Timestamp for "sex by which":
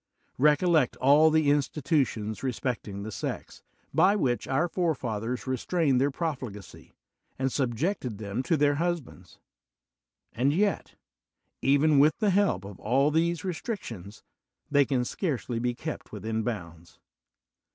3.11-4.47